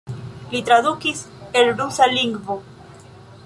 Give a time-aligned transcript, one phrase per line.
[0.53, 1.21] Li tradukis
[1.61, 2.61] el rusa lingvo.